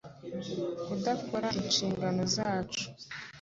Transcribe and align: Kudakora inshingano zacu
Kudakora 0.85 1.47
inshingano 1.59 2.21
zacu 2.35 2.85